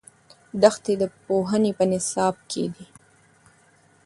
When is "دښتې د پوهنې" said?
0.61-1.71